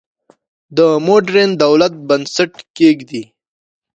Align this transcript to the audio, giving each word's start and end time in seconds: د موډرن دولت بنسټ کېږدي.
د 0.77 0.79
موډرن 1.05 1.49
دولت 1.63 1.93
بنسټ 2.07 2.53
کېږدي. 2.77 3.23